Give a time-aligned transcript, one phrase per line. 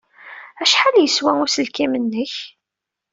[0.63, 2.33] Acḥal yeswa uselkim-nnek?